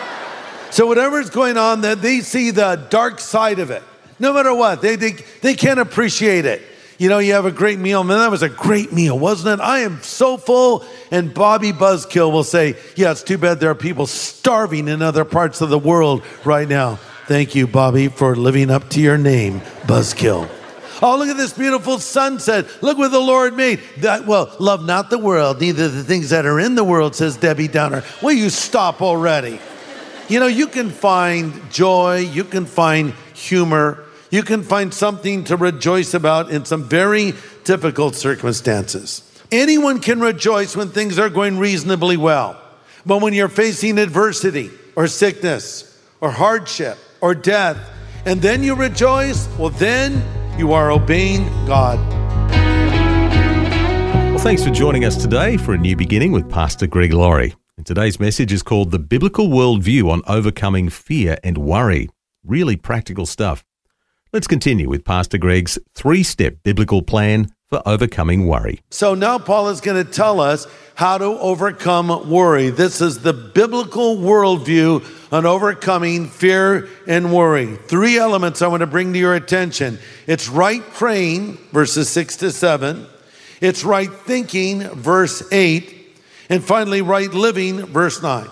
So 0.71 0.87
whatever's 0.87 1.29
going 1.29 1.57
on, 1.57 1.81
they 1.81 2.21
see 2.21 2.51
the 2.51 2.87
dark 2.89 3.19
side 3.19 3.59
of 3.59 3.69
it. 3.69 3.83
No 4.19 4.33
matter 4.33 4.53
what, 4.53 4.81
they, 4.81 4.95
they, 4.95 5.11
they 5.41 5.53
can't 5.53 5.79
appreciate 5.79 6.45
it. 6.45 6.61
You 6.97 7.09
know, 7.09 7.19
you 7.19 7.33
have 7.33 7.45
a 7.45 7.51
great 7.51 7.79
meal. 7.79 8.03
Man, 8.03 8.19
that 8.19 8.31
was 8.31 8.43
a 8.43 8.49
great 8.49 8.91
meal, 8.93 9.17
wasn't 9.17 9.59
it? 9.59 9.63
I 9.63 9.79
am 9.79 10.01
so 10.01 10.37
full. 10.37 10.85
And 11.11 11.33
Bobby 11.33 11.71
Buzzkill 11.71 12.31
will 12.31 12.43
say, 12.43 12.75
Yeah, 12.95 13.11
it's 13.11 13.23
too 13.23 13.37
bad 13.37 13.59
there 13.59 13.71
are 13.71 13.75
people 13.75 14.07
starving 14.07 14.87
in 14.87 15.01
other 15.01 15.25
parts 15.25 15.61
of 15.61 15.69
the 15.69 15.79
world 15.79 16.23
right 16.45 16.67
now. 16.67 16.99
Thank 17.27 17.55
you, 17.55 17.67
Bobby, 17.67 18.09
for 18.09 18.35
living 18.35 18.69
up 18.69 18.89
to 18.89 19.01
your 19.01 19.17
name, 19.17 19.61
Buzzkill. 19.83 20.49
Oh, 21.01 21.17
look 21.17 21.27
at 21.27 21.37
this 21.37 21.53
beautiful 21.53 21.99
sunset. 21.99 22.65
Look 22.81 22.97
what 22.97 23.11
the 23.11 23.19
Lord 23.19 23.55
made. 23.55 23.81
That, 23.97 24.25
well, 24.25 24.55
love 24.59 24.85
not 24.85 25.09
the 25.09 25.17
world, 25.17 25.59
neither 25.59 25.89
the 25.89 26.03
things 26.03 26.29
that 26.29 26.45
are 26.45 26.59
in 26.59 26.75
the 26.75 26.83
world, 26.83 27.15
says 27.15 27.35
Debbie 27.35 27.67
Downer. 27.67 28.03
Will 28.21 28.33
you 28.33 28.49
stop 28.49 29.01
already? 29.01 29.59
You 30.29 30.39
know, 30.39 30.47
you 30.47 30.67
can 30.67 30.89
find 30.89 31.69
joy, 31.69 32.19
you 32.19 32.45
can 32.45 32.65
find 32.65 33.13
humor, 33.33 34.05
you 34.33 34.41
can 34.41 34.63
find 34.63 34.91
something 34.91 35.43
to 35.43 35.55
rejoice 35.55 36.15
about 36.15 36.49
in 36.49 36.65
some 36.65 36.83
very 36.83 37.35
difficult 37.65 38.15
circumstances. 38.15 39.21
Anyone 39.51 39.99
can 39.99 40.19
rejoice 40.19 40.75
when 40.75 40.89
things 40.89 41.19
are 41.19 41.29
going 41.29 41.59
reasonably 41.59 42.17
well. 42.17 42.59
But 43.05 43.21
when 43.21 43.35
you're 43.35 43.47
facing 43.47 43.99
adversity 43.99 44.71
or 44.95 45.05
sickness 45.05 46.01
or 46.19 46.31
hardship 46.31 46.97
or 47.21 47.35
death, 47.35 47.77
and 48.25 48.41
then 48.41 48.63
you 48.63 48.73
rejoice, 48.73 49.47
well, 49.59 49.69
then 49.69 50.23
you 50.57 50.73
are 50.73 50.89
obeying 50.89 51.45
God. 51.67 51.99
Well, 54.31 54.39
thanks 54.39 54.63
for 54.63 54.71
joining 54.71 55.05
us 55.05 55.15
today 55.15 55.57
for 55.57 55.75
a 55.75 55.77
new 55.77 55.95
beginning 55.95 56.31
with 56.31 56.49
Pastor 56.49 56.87
Greg 56.87 57.13
Laurie. 57.13 57.53
And 57.77 57.85
today's 57.85 58.19
message 58.19 58.51
is 58.51 58.63
called 58.63 58.89
The 58.89 58.97
Biblical 58.97 59.49
Worldview 59.49 60.09
on 60.09 60.23
Overcoming 60.25 60.89
Fear 60.89 61.37
and 61.43 61.59
Worry. 61.59 62.09
Really 62.43 62.77
practical 62.77 63.27
stuff. 63.27 63.63
Let's 64.33 64.47
continue 64.47 64.89
with 64.89 65.05
Pastor 65.05 65.37
Greg's 65.37 65.77
three 65.93 66.23
step 66.23 66.63
biblical 66.63 67.03
plan 67.03 67.53
for 67.69 67.83
overcoming 67.87 68.47
worry. 68.47 68.81
So 68.89 69.13
now 69.13 69.37
Paul 69.37 69.69
is 69.69 69.79
going 69.79 70.03
to 70.03 70.11
tell 70.11 70.39
us 70.39 70.65
how 70.95 71.19
to 71.19 71.25
overcome 71.25 72.31
worry. 72.31 72.71
This 72.71 72.99
is 72.99 73.19
the 73.19 73.31
biblical 73.33 74.17
worldview 74.17 75.05
on 75.31 75.45
overcoming 75.45 76.29
fear 76.29 76.89
and 77.05 77.31
worry. 77.31 77.75
Three 77.75 78.17
elements 78.17 78.63
I 78.63 78.67
want 78.69 78.81
to 78.81 78.87
bring 78.87 79.13
to 79.13 79.19
your 79.19 79.35
attention 79.35 79.99
it's 80.25 80.49
right 80.49 80.81
praying, 80.81 81.57
verses 81.71 82.09
six 82.09 82.35
to 82.37 82.51
seven, 82.51 83.05
it's 83.61 83.83
right 83.83 84.11
thinking, 84.11 84.81
verse 84.81 85.43
eight, 85.51 86.17
and 86.49 86.63
finally, 86.63 87.03
right 87.03 87.31
living, 87.31 87.85
verse 87.85 88.23
nine. 88.23 88.49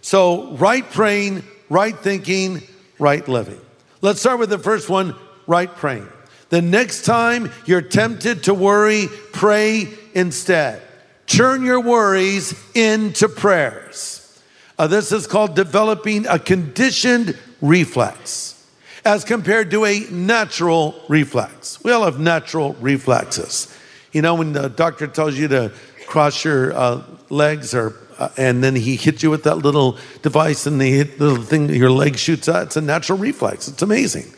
So, 0.00 0.56
right 0.56 0.84
praying, 0.90 1.44
right 1.70 1.96
thinking, 1.96 2.62
right 2.98 3.26
living. 3.28 3.60
Let's 4.02 4.20
start 4.20 4.38
with 4.38 4.50
the 4.50 4.58
first 4.58 4.88
one 4.88 5.14
right 5.46 5.74
praying. 5.74 6.08
The 6.48 6.62
next 6.62 7.04
time 7.04 7.50
you're 7.64 7.82
tempted 7.82 8.44
to 8.44 8.54
worry, 8.54 9.08
pray 9.32 9.88
instead. 10.14 10.82
Turn 11.26 11.64
your 11.64 11.80
worries 11.80 12.54
into 12.74 13.28
prayers. 13.28 14.22
Uh, 14.78 14.86
this 14.86 15.10
is 15.10 15.26
called 15.26 15.56
developing 15.56 16.26
a 16.26 16.38
conditioned 16.38 17.36
reflex 17.60 18.52
as 19.04 19.24
compared 19.24 19.70
to 19.70 19.84
a 19.84 20.00
natural 20.10 21.00
reflex. 21.08 21.82
We 21.82 21.92
all 21.92 22.04
have 22.04 22.20
natural 22.20 22.74
reflexes. 22.74 23.74
You 24.12 24.22
know, 24.22 24.34
when 24.34 24.52
the 24.52 24.68
doctor 24.68 25.06
tells 25.06 25.36
you 25.36 25.48
to 25.48 25.72
cross 26.06 26.44
your 26.44 26.72
uh, 26.76 27.02
legs 27.30 27.74
or 27.74 27.90
uh, 28.18 28.28
and 28.36 28.62
then 28.64 28.74
he 28.74 28.96
hits 28.96 29.22
you 29.22 29.30
with 29.30 29.44
that 29.44 29.56
little 29.56 29.98
device 30.22 30.66
and 30.66 30.80
the 30.80 31.04
little 31.04 31.42
thing 31.42 31.68
your 31.68 31.90
leg 31.90 32.16
shoots 32.16 32.48
out. 32.48 32.64
It's 32.64 32.76
a 32.76 32.80
natural 32.80 33.18
reflex. 33.18 33.68
It's 33.68 33.82
amazing. 33.82 34.32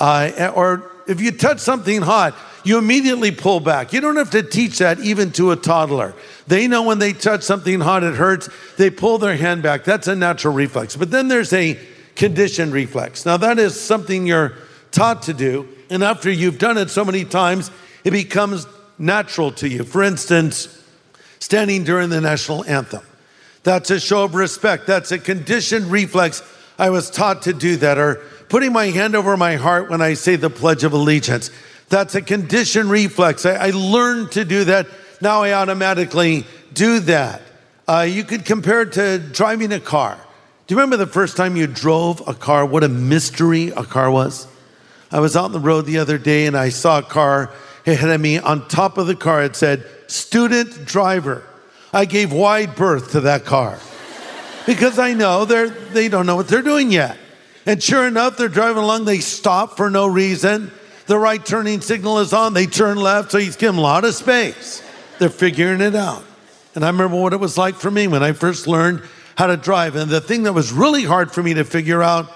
Uh, 0.00 0.52
or 0.54 0.90
if 1.06 1.20
you 1.20 1.30
touch 1.32 1.60
something 1.60 2.02
hot, 2.02 2.34
you 2.64 2.78
immediately 2.78 3.30
pull 3.30 3.60
back. 3.60 3.92
You 3.92 4.00
don't 4.00 4.16
have 4.16 4.30
to 4.30 4.42
teach 4.42 4.78
that 4.78 5.00
even 5.00 5.32
to 5.32 5.50
a 5.50 5.56
toddler. 5.56 6.14
They 6.46 6.68
know 6.68 6.82
when 6.82 6.98
they 6.98 7.12
touch 7.12 7.42
something 7.42 7.80
hot, 7.80 8.04
it 8.04 8.14
hurts. 8.14 8.48
They 8.76 8.90
pull 8.90 9.18
their 9.18 9.36
hand 9.36 9.62
back. 9.62 9.84
That's 9.84 10.08
a 10.08 10.14
natural 10.14 10.54
reflex. 10.54 10.96
But 10.96 11.10
then 11.10 11.28
there's 11.28 11.52
a 11.52 11.78
conditioned 12.14 12.72
reflex. 12.72 13.26
Now, 13.26 13.36
that 13.38 13.58
is 13.58 13.80
something 13.80 14.26
you're 14.26 14.54
taught 14.90 15.22
to 15.22 15.34
do. 15.34 15.68
And 15.90 16.02
after 16.02 16.30
you've 16.30 16.58
done 16.58 16.78
it 16.78 16.90
so 16.90 17.04
many 17.04 17.24
times, 17.24 17.70
it 18.04 18.12
becomes 18.12 18.66
natural 18.98 19.52
to 19.52 19.68
you. 19.68 19.84
For 19.84 20.02
instance, 20.02 20.82
standing 21.38 21.84
during 21.84 22.10
the 22.10 22.20
national 22.20 22.64
anthem. 22.64 23.02
That's 23.62 23.90
a 23.90 24.00
show 24.00 24.24
of 24.24 24.34
respect. 24.34 24.86
That's 24.86 25.12
a 25.12 25.18
conditioned 25.18 25.86
reflex. 25.86 26.42
I 26.78 26.90
was 26.90 27.10
taught 27.10 27.42
to 27.42 27.52
do 27.52 27.76
that. 27.76 27.98
Or 27.98 28.16
putting 28.48 28.72
my 28.72 28.86
hand 28.86 29.14
over 29.14 29.36
my 29.36 29.56
heart 29.56 29.90
when 29.90 30.02
I 30.02 30.14
say 30.14 30.36
the 30.36 30.50
Pledge 30.50 30.84
of 30.84 30.92
Allegiance. 30.92 31.50
That's 31.88 32.14
a 32.14 32.22
conditioned 32.22 32.90
reflex. 32.90 33.46
I, 33.46 33.68
I 33.68 33.70
learned 33.70 34.32
to 34.32 34.44
do 34.44 34.64
that. 34.64 34.88
Now 35.20 35.42
I 35.42 35.52
automatically 35.52 36.44
do 36.72 37.00
that. 37.00 37.42
Uh, 37.86 38.06
you 38.08 38.24
could 38.24 38.44
compare 38.44 38.82
it 38.82 38.92
to 38.92 39.18
driving 39.18 39.72
a 39.72 39.80
car. 39.80 40.18
Do 40.66 40.74
you 40.74 40.80
remember 40.80 40.96
the 40.96 41.10
first 41.10 41.36
time 41.36 41.56
you 41.56 41.66
drove 41.66 42.26
a 42.26 42.34
car? 42.34 42.64
What 42.64 42.82
a 42.84 42.88
mystery 42.88 43.68
a 43.68 43.84
car 43.84 44.10
was. 44.10 44.46
I 45.10 45.20
was 45.20 45.36
out 45.36 45.44
on 45.46 45.52
the 45.52 45.60
road 45.60 45.82
the 45.82 45.98
other 45.98 46.16
day 46.18 46.46
and 46.46 46.56
I 46.56 46.70
saw 46.70 46.98
a 46.98 47.02
car 47.02 47.52
ahead 47.86 48.10
of 48.10 48.20
me. 48.20 48.38
On 48.38 48.66
top 48.68 48.96
of 48.96 49.06
the 49.06 49.14
car, 49.14 49.42
it 49.42 49.54
said, 49.54 49.84
student 50.06 50.86
driver. 50.86 51.44
I 51.92 52.04
gave 52.06 52.32
wide 52.32 52.74
berth 52.74 53.12
to 53.12 53.20
that 53.22 53.44
car 53.44 53.78
because 54.66 54.98
I 54.98 55.12
know 55.12 55.44
they're, 55.44 55.68
they 55.68 56.08
don't 56.08 56.26
know 56.26 56.36
what 56.36 56.48
they're 56.48 56.62
doing 56.62 56.90
yet. 56.90 57.18
And 57.66 57.82
sure 57.82 58.06
enough, 58.06 58.36
they're 58.36 58.48
driving 58.48 58.82
along, 58.82 59.04
they 59.04 59.18
stop 59.18 59.76
for 59.76 59.90
no 59.90 60.06
reason. 60.06 60.70
The 61.06 61.18
right 61.18 61.44
turning 61.44 61.80
signal 61.80 62.18
is 62.20 62.32
on, 62.32 62.54
they 62.54 62.66
turn 62.66 62.96
left, 62.96 63.32
so 63.32 63.38
he's 63.38 63.56
given 63.56 63.76
a 63.76 63.80
lot 63.80 64.04
of 64.04 64.14
space. 64.14 64.82
They're 65.18 65.28
figuring 65.28 65.80
it 65.80 65.94
out. 65.94 66.24
And 66.74 66.84
I 66.84 66.88
remember 66.88 67.16
what 67.16 67.32
it 67.32 67.40
was 67.40 67.58
like 67.58 67.74
for 67.74 67.90
me 67.90 68.06
when 68.06 68.22
I 68.22 68.32
first 68.32 68.66
learned 68.66 69.02
how 69.36 69.46
to 69.46 69.56
drive. 69.56 69.94
And 69.96 70.10
the 70.10 70.20
thing 70.20 70.44
that 70.44 70.52
was 70.52 70.72
really 70.72 71.04
hard 71.04 71.30
for 71.30 71.42
me 71.42 71.54
to 71.54 71.64
figure 71.64 72.02
out 72.02 72.32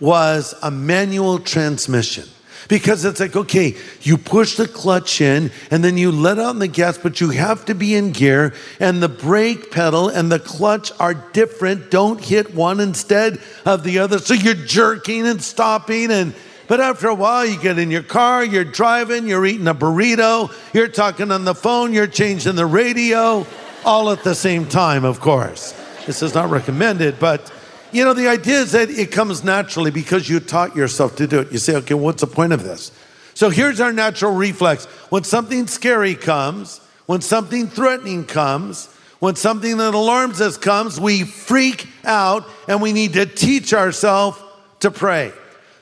was 0.00 0.54
a 0.62 0.70
manual 0.70 1.38
transmission. 1.38 2.28
Because 2.68 3.04
it's 3.04 3.20
like, 3.20 3.36
okay, 3.36 3.76
you 4.02 4.18
push 4.18 4.56
the 4.56 4.66
clutch 4.66 5.20
in 5.20 5.50
and 5.70 5.84
then 5.84 5.96
you 5.96 6.10
let 6.10 6.38
out 6.38 6.58
the 6.58 6.68
gas, 6.68 6.98
but 6.98 7.20
you 7.20 7.30
have 7.30 7.64
to 7.66 7.74
be 7.74 7.94
in 7.94 8.12
gear, 8.12 8.54
and 8.80 9.02
the 9.02 9.08
brake 9.08 9.70
pedal 9.70 10.08
and 10.08 10.30
the 10.30 10.38
clutch 10.38 10.90
are 10.98 11.14
different. 11.14 11.90
Don't 11.90 12.22
hit 12.22 12.54
one 12.54 12.80
instead 12.80 13.40
of 13.64 13.84
the 13.84 14.00
other. 14.00 14.18
So 14.18 14.34
you're 14.34 14.54
jerking 14.54 15.26
and 15.26 15.42
stopping 15.42 16.10
and 16.10 16.34
but 16.68 16.80
after 16.80 17.08
a 17.08 17.14
while, 17.14 17.46
you 17.46 17.58
get 17.58 17.78
in 17.78 17.90
your 17.90 18.02
car, 18.02 18.44
you're 18.44 18.62
driving, 18.62 19.26
you're 19.26 19.46
eating 19.46 19.66
a 19.66 19.74
burrito, 19.74 20.52
you're 20.74 20.88
talking 20.88 21.32
on 21.32 21.46
the 21.46 21.54
phone, 21.54 21.94
you're 21.94 22.06
changing 22.06 22.56
the 22.56 22.66
radio, 22.66 23.46
all 23.86 24.10
at 24.10 24.22
the 24.22 24.34
same 24.34 24.66
time, 24.66 25.02
of 25.02 25.18
course. 25.18 25.72
This 26.04 26.22
is 26.22 26.34
not 26.34 26.50
recommended, 26.50 27.18
but 27.18 27.50
you 27.92 28.04
know, 28.04 28.14
the 28.14 28.28
idea 28.28 28.60
is 28.60 28.72
that 28.72 28.90
it 28.90 29.10
comes 29.10 29.44
naturally 29.44 29.90
because 29.90 30.28
you 30.28 30.40
taught 30.40 30.76
yourself 30.76 31.16
to 31.16 31.26
do 31.26 31.40
it. 31.40 31.52
You 31.52 31.58
say, 31.58 31.76
okay, 31.76 31.94
what's 31.94 32.20
the 32.20 32.26
point 32.26 32.52
of 32.52 32.62
this? 32.62 32.92
So 33.34 33.50
here's 33.50 33.80
our 33.80 33.92
natural 33.92 34.34
reflex. 34.34 34.86
When 35.10 35.24
something 35.24 35.66
scary 35.66 36.14
comes, 36.14 36.80
when 37.06 37.20
something 37.20 37.68
threatening 37.68 38.24
comes, 38.24 38.86
when 39.20 39.36
something 39.36 39.76
that 39.78 39.94
alarms 39.94 40.40
us 40.40 40.56
comes, 40.56 41.00
we 41.00 41.24
freak 41.24 41.86
out 42.04 42.46
and 42.68 42.82
we 42.82 42.92
need 42.92 43.14
to 43.14 43.26
teach 43.26 43.72
ourselves 43.72 44.38
to 44.80 44.90
pray. 44.90 45.32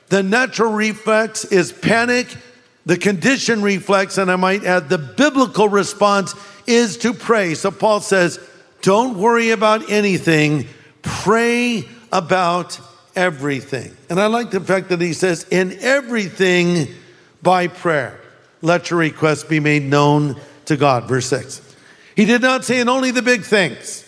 The 0.07 0.23
natural 0.23 0.71
reflex 0.71 1.45
is 1.45 1.71
panic. 1.71 2.27
The 2.85 2.97
condition 2.97 3.61
reflex, 3.61 4.17
and 4.17 4.31
I 4.31 4.37
might 4.37 4.63
add, 4.63 4.87
the 4.87 4.97
biblical 4.97 5.67
response 5.67 6.33
is 6.65 6.97
to 6.99 7.13
pray. 7.13 7.53
So 7.53 7.69
Paul 7.69 7.99
says, 7.99 8.39
don't 8.81 9.17
worry 9.17 9.49
about 9.49 9.89
anything, 9.91 10.67
pray 11.01 11.87
about 12.11 12.79
everything. 13.15 13.95
And 14.09 14.19
I 14.19 14.27
like 14.27 14.51
the 14.51 14.61
fact 14.61 14.89
that 14.89 15.01
he 15.01 15.13
says, 15.13 15.45
in 15.49 15.77
everything 15.79 16.87
by 17.41 17.67
prayer, 17.67 18.19
let 18.61 18.89
your 18.89 18.99
requests 18.99 19.43
be 19.43 19.59
made 19.59 19.83
known 19.83 20.39
to 20.65 20.77
God. 20.77 21.07
Verse 21.07 21.27
6. 21.27 21.61
He 22.15 22.25
did 22.25 22.41
not 22.41 22.65
say 22.65 22.79
in 22.79 22.89
only 22.89 23.11
the 23.11 23.21
big 23.21 23.43
things, 23.43 24.03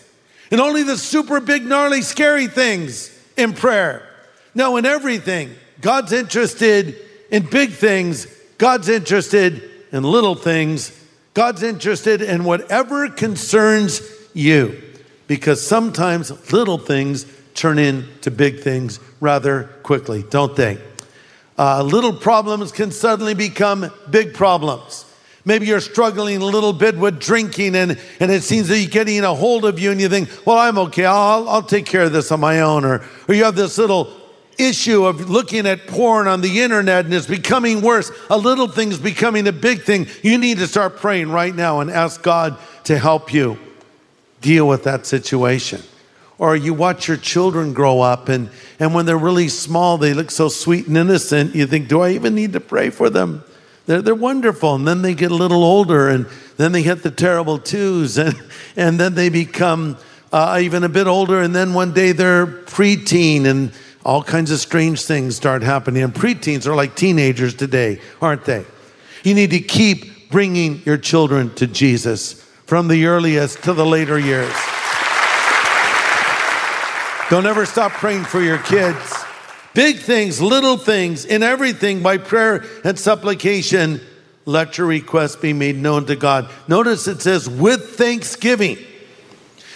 in 0.52 0.60
only 0.60 0.84
the 0.84 0.98
super 0.98 1.40
big, 1.40 1.64
gnarly, 1.66 2.02
scary 2.02 2.48
things 2.48 3.16
in 3.38 3.54
prayer. 3.54 4.08
No, 4.56 4.78
in 4.78 4.86
everything. 4.86 5.54
God's 5.82 6.12
interested 6.12 6.96
in 7.32 7.46
big 7.46 7.72
things, 7.72 8.26
God's 8.58 8.90
interested 8.90 9.70
in 9.92 10.04
little 10.04 10.36
things, 10.36 10.92
God's 11.34 11.64
interested 11.64 12.22
in 12.22 12.44
whatever 12.44 13.10
concerns 13.10 14.02
you. 14.34 14.82
Because 15.28 15.66
sometimes 15.66 16.52
little 16.52 16.80
things 16.80 17.26
turn 17.60 17.78
into 17.78 18.32
big 18.32 18.62
things 18.62 19.00
rather 19.20 19.64
quickly, 19.84 20.24
don't 20.30 20.56
they? 20.56 20.78
Uh, 21.58 21.84
little 21.84 22.14
problems 22.14 22.72
can 22.72 22.90
suddenly 22.90 23.34
become 23.34 23.92
big 24.10 24.34
problems. 24.34 25.06
Maybe 25.44 25.66
you're 25.66 25.82
struggling 25.82 26.42
a 26.42 26.46
little 26.46 26.72
bit 26.72 26.98
with 26.98 27.20
drinking 27.20 27.76
and, 27.76 28.00
and 28.20 28.32
it 28.32 28.44
seems 28.44 28.70
that 28.70 28.80
you're 28.80 28.90
getting 28.90 29.24
a 29.24 29.34
hold 29.34 29.66
of 29.66 29.78
you 29.78 29.92
and 29.92 30.00
you 30.00 30.08
think, 30.08 30.30
well, 30.46 30.58
I'm 30.58 30.78
okay. 30.78 31.06
I'll, 31.06 31.50
I'll 31.50 31.64
take 31.64 31.86
care 31.86 32.04
of 32.04 32.14
this 32.14 32.32
on 32.32 32.40
my 32.40 32.62
own. 32.62 32.86
Or, 32.86 33.04
or 33.28 33.36
you 33.36 33.44
have 33.44 33.56
this 33.56 33.78
little 33.78 34.10
issue 34.58 35.06
of 35.06 35.30
looking 35.30 35.66
at 35.66 35.88
porn 35.88 36.28
on 36.28 36.42
the 36.42 36.62
internet 36.62 37.06
and 37.06 37.14
it's 37.14 37.28
becoming 37.28 37.82
worse. 37.82 38.12
A 38.30 38.38
little 38.38 38.68
thing's 38.68 39.00
becoming 39.00 39.48
a 39.48 39.52
big 39.52 39.82
thing. 39.82 40.08
You 40.22 40.38
need 40.38 40.60
to 40.60 40.68
start 40.68 40.98
praying 40.98 41.30
right 41.30 41.56
now 41.56 41.80
and 41.80 41.90
ask 41.90 42.22
God 42.22 42.58
to 42.86 42.98
help 42.98 43.34
you 43.34 43.58
deal 44.42 44.68
with 44.68 44.84
that 44.86 45.06
situation. 45.06 45.82
Or 46.40 46.56
you 46.56 46.74
watch 46.74 47.08
your 47.08 47.18
children 47.18 47.74
grow 47.74 48.00
up 48.00 48.30
and, 48.30 48.50
and 48.80 48.94
when 48.94 49.06
they're 49.06 49.18
really 49.18 49.50
small, 49.50 49.98
they 49.98 50.14
look 50.14 50.32
so 50.32 50.48
sweet 50.48 50.88
and 50.88 50.98
innocent. 50.98 51.54
You 51.54 51.68
think, 51.68 51.90
do 51.90 52.00
I 52.00 52.12
even 52.12 52.34
need 52.34 52.54
to 52.54 52.62
pray 52.62 52.90
for 52.90 53.10
them? 53.10 53.44
They're, 53.86 54.02
they're 54.02 54.16
wonderful. 54.16 54.76
And 54.76 54.88
then 54.88 55.02
they 55.02 55.14
get 55.14 55.32
a 55.32 55.36
little 55.36 55.64
older 55.64 56.08
and 56.08 56.26
then 56.56 56.72
they 56.72 56.82
hit 56.82 57.04
the 57.04 57.12
terrible 57.12 57.60
twos 57.60 58.18
and, 58.18 58.42
and 58.78 58.98
then 58.98 59.16
they 59.16 59.28
become 59.28 59.98
uh, 60.32 60.60
even 60.62 60.86
a 60.86 60.90
bit 60.90 61.08
older. 61.08 61.42
And 61.42 61.54
then 61.54 61.74
one 61.74 61.94
day 61.94 62.14
they're 62.14 62.48
preteen 62.48 63.46
and 63.46 63.74
all 64.06 64.24
kinds 64.24 64.50
of 64.50 64.60
strange 64.60 65.04
things 65.04 65.36
start 65.36 65.62
happening. 65.62 66.04
And 66.04 66.14
preteens 66.14 66.66
are 66.68 66.76
like 66.76 66.96
teenagers 66.96 67.54
today, 67.54 68.00
aren't 68.22 68.46
they? 68.46 68.66
You 69.24 69.34
need 69.34 69.50
to 69.52 69.60
keep 69.60 70.32
bringing 70.32 70.82
your 70.86 70.98
children 70.98 71.54
to 71.56 71.68
Jesus 71.68 72.34
from 72.66 72.88
the 72.88 73.08
earliest 73.08 73.64
to 73.64 73.74
the 73.74 73.86
later 73.86 74.18
years. 74.18 74.54
Don't 77.30 77.46
ever 77.46 77.68
stop 77.68 77.92
praying 77.92 78.24
for 78.24 78.42
your 78.42 78.58
kids. 78.58 79.14
Big 79.76 80.00
things, 80.00 80.42
little 80.42 80.78
things, 80.78 81.26
in 81.26 81.44
everything 81.44 82.02
by 82.02 82.18
prayer 82.18 82.66
and 82.84 82.98
supplication, 82.98 84.02
let 84.46 84.80
your 84.80 84.88
requests 84.88 85.36
be 85.36 85.54
made 85.54 85.76
known 85.76 86.08
to 86.08 86.16
God. 86.16 86.50
Notice 86.68 87.08
it 87.08 87.22
says 87.22 87.48
with 87.48 87.92
thanksgiving. 87.98 88.80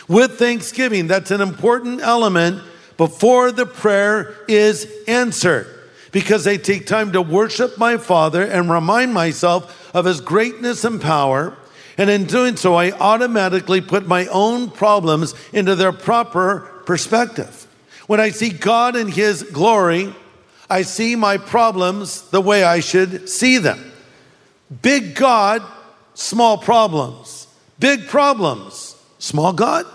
With 0.07 0.39
thanksgiving. 0.39 1.05
That's 1.05 1.29
an 1.29 1.41
important 1.41 2.01
element 2.01 2.63
before 2.98 3.51
the 3.51 3.67
prayer 3.67 4.36
is 4.48 4.91
answered 5.07 5.67
because 6.12 6.48
I 6.48 6.57
take 6.57 6.88
time 6.88 7.12
to 7.12 7.22
worship 7.22 7.77
my 7.77 7.98
Father 7.98 8.41
and 8.41 8.67
remind 8.67 9.13
myself 9.13 9.93
of 9.93 10.05
His 10.05 10.22
greatness 10.22 10.83
and 10.86 11.00
power. 11.00 11.55
And 12.00 12.10
in 12.10 12.25
doing 12.25 12.55
so, 12.55 12.74
I 12.74 12.93
automatically 12.93 13.79
put 13.79 14.07
my 14.07 14.25
own 14.27 14.72
problems 14.72 15.36
into 15.53 15.75
their 15.75 15.91
proper 15.91 16.73
perspective. 16.86 17.68
When 18.08 18.20
I 18.20 18.30
see 18.30 18.50
God 18.50 18.96
in 18.96 19.08
His 19.08 19.44
glory, 19.44 20.13
I 20.70 20.82
see 20.82 21.16
my 21.16 21.38
problems 21.38 22.30
the 22.30 22.42
way 22.42 22.63
I 22.63 22.80
should 22.80 23.30
see 23.30 23.58
them. 23.58 23.92
Big 24.82 25.16
God, 25.16 25.62
small 26.13 26.58
problems. 26.58 27.48
Big 27.80 28.08
problems, 28.08 28.96
small 29.20 29.54
God. 29.54 29.86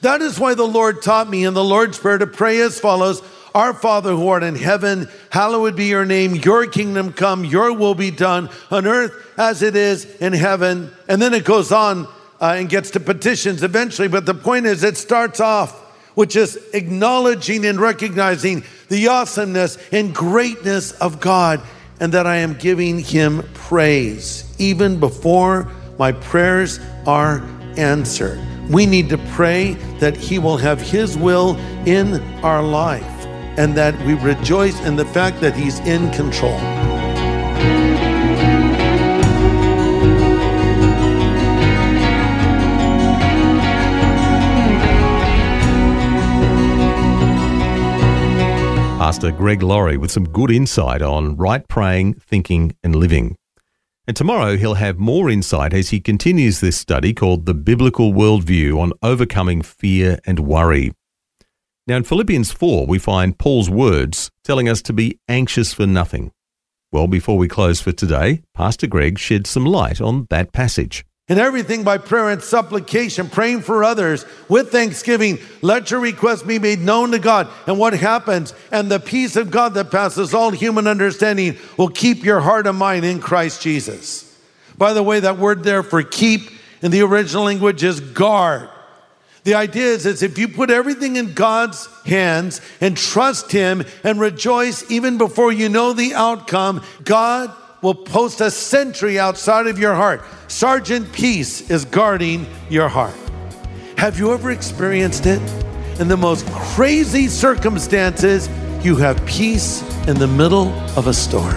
That 0.00 0.22
is 0.22 0.38
why 0.38 0.54
the 0.54 0.66
Lord 0.66 1.02
taught 1.02 1.28
me 1.28 1.44
in 1.44 1.54
the 1.54 1.64
Lord's 1.64 1.98
Prayer 1.98 2.18
to 2.18 2.26
pray 2.26 2.60
as 2.60 2.78
follows 2.78 3.22
Our 3.54 3.72
Father 3.72 4.10
who 4.10 4.28
art 4.28 4.42
in 4.42 4.54
heaven, 4.54 5.08
hallowed 5.30 5.76
be 5.76 5.86
your 5.86 6.04
name. 6.04 6.34
Your 6.34 6.66
kingdom 6.66 7.12
come, 7.12 7.44
your 7.44 7.72
will 7.72 7.94
be 7.94 8.10
done 8.10 8.50
on 8.70 8.86
earth 8.86 9.12
as 9.38 9.62
it 9.62 9.76
is 9.76 10.04
in 10.16 10.32
heaven. 10.32 10.90
And 11.08 11.22
then 11.22 11.32
it 11.32 11.44
goes 11.44 11.72
on 11.72 12.06
uh, 12.40 12.56
and 12.56 12.68
gets 12.68 12.90
to 12.92 13.00
petitions 13.00 13.62
eventually. 13.62 14.08
But 14.08 14.26
the 14.26 14.34
point 14.34 14.66
is, 14.66 14.84
it 14.84 14.96
starts 14.96 15.40
off 15.40 15.85
with 16.16 16.34
is 16.34 16.58
acknowledging 16.72 17.64
and 17.64 17.78
recognizing 17.78 18.64
the 18.88 19.06
awesomeness 19.06 19.78
and 19.92 20.14
greatness 20.14 20.92
of 20.92 21.20
God 21.20 21.60
and 22.00 22.12
that 22.12 22.26
I 22.26 22.36
am 22.36 22.54
giving 22.54 22.98
him 22.98 23.48
praise 23.54 24.44
even 24.58 24.98
before 24.98 25.70
my 25.98 26.12
prayers 26.12 26.80
are 27.06 27.42
answered. 27.76 28.40
We 28.70 28.84
need 28.86 29.08
to 29.10 29.18
pray 29.32 29.74
that 30.00 30.16
He 30.16 30.38
will 30.38 30.56
have 30.56 30.80
His 30.80 31.16
will 31.16 31.56
in 31.86 32.20
our 32.42 32.62
life 32.62 33.04
and 33.56 33.74
that 33.76 33.98
we 34.04 34.14
rejoice 34.14 34.78
in 34.80 34.96
the 34.96 35.06
fact 35.06 35.40
that 35.40 35.54
He's 35.54 35.78
in 35.80 36.10
control. 36.10 36.58
Pastor 49.06 49.30
Greg 49.30 49.62
Laurie 49.62 49.98
with 49.98 50.10
some 50.10 50.28
good 50.28 50.50
insight 50.50 51.00
on 51.00 51.36
right 51.36 51.68
praying, 51.68 52.14
thinking, 52.14 52.74
and 52.82 52.96
living. 52.96 53.36
And 54.08 54.16
tomorrow 54.16 54.56
he'll 54.56 54.74
have 54.74 54.98
more 54.98 55.30
insight 55.30 55.72
as 55.72 55.90
he 55.90 56.00
continues 56.00 56.58
this 56.58 56.76
study 56.76 57.14
called 57.14 57.46
The 57.46 57.54
Biblical 57.54 58.12
Worldview 58.12 58.76
on 58.76 58.92
Overcoming 59.04 59.62
Fear 59.62 60.18
and 60.26 60.40
Worry. 60.40 60.92
Now, 61.86 61.98
in 61.98 62.02
Philippians 62.02 62.50
4, 62.50 62.86
we 62.88 62.98
find 62.98 63.38
Paul's 63.38 63.70
words 63.70 64.32
telling 64.42 64.68
us 64.68 64.82
to 64.82 64.92
be 64.92 65.20
anxious 65.28 65.72
for 65.72 65.86
nothing. 65.86 66.32
Well, 66.90 67.06
before 67.06 67.38
we 67.38 67.46
close 67.46 67.80
for 67.80 67.92
today, 67.92 68.42
Pastor 68.54 68.88
Greg 68.88 69.20
shed 69.20 69.46
some 69.46 69.66
light 69.66 70.00
on 70.00 70.26
that 70.30 70.52
passage. 70.52 71.05
In 71.28 71.40
everything 71.40 71.82
by 71.82 71.98
prayer 71.98 72.30
and 72.30 72.40
supplication, 72.40 73.28
praying 73.28 73.62
for 73.62 73.82
others 73.82 74.24
with 74.48 74.70
thanksgiving, 74.70 75.38
let 75.60 75.90
your 75.90 75.98
requests 75.98 76.44
be 76.44 76.60
made 76.60 76.78
known 76.78 77.10
to 77.10 77.18
God. 77.18 77.48
And 77.66 77.80
what 77.80 77.94
happens? 77.94 78.54
And 78.70 78.88
the 78.88 79.00
peace 79.00 79.34
of 79.34 79.50
God 79.50 79.74
that 79.74 79.90
passes 79.90 80.34
all 80.34 80.52
human 80.52 80.86
understanding 80.86 81.56
will 81.76 81.88
keep 81.88 82.22
your 82.22 82.38
heart 82.38 82.68
and 82.68 82.78
mind 82.78 83.04
in 83.04 83.20
Christ 83.20 83.60
Jesus. 83.60 84.22
By 84.78 84.92
the 84.92 85.02
way, 85.02 85.18
that 85.18 85.38
word 85.38 85.64
there 85.64 85.82
for 85.82 86.00
keep 86.04 86.42
in 86.80 86.92
the 86.92 87.02
original 87.02 87.44
language 87.44 87.82
is 87.82 87.98
guard. 87.98 88.68
The 89.42 89.54
idea 89.54 89.86
is, 89.86 90.06
is 90.06 90.22
if 90.22 90.38
you 90.38 90.46
put 90.46 90.70
everything 90.70 91.16
in 91.16 91.32
God's 91.32 91.88
hands 92.04 92.60
and 92.80 92.96
trust 92.96 93.50
Him 93.50 93.84
and 94.04 94.20
rejoice 94.20 94.88
even 94.90 95.18
before 95.18 95.52
you 95.52 95.68
know 95.68 95.92
the 95.92 96.14
outcome, 96.14 96.84
God 97.02 97.52
will 97.82 97.94
post 97.94 98.40
a 98.40 98.50
sentry 98.50 99.18
outside 99.18 99.66
of 99.66 99.78
your 99.78 99.94
heart. 99.94 100.22
Sergeant 100.48 101.12
Peace 101.12 101.70
is 101.70 101.84
guarding 101.84 102.46
your 102.68 102.88
heart. 102.88 103.14
Have 103.98 104.18
you 104.18 104.32
ever 104.32 104.50
experienced 104.50 105.26
it? 105.26 105.40
In 106.00 106.08
the 106.08 106.16
most 106.16 106.46
crazy 106.52 107.28
circumstances, 107.28 108.48
you 108.84 108.96
have 108.96 109.24
peace 109.26 109.82
in 110.06 110.18
the 110.18 110.26
middle 110.26 110.68
of 110.96 111.06
a 111.06 111.14
storm. 111.14 111.56